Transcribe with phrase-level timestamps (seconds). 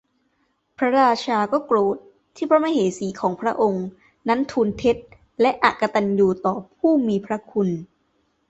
[0.77, 1.97] พระราชาก็โกรธ
[2.35, 3.85] ที่พระมเหสีของพระองค์
[4.27, 4.97] นั้นทูลเท็จ
[5.41, 7.69] และอกตัญญูต่อผู้มีพระคุณ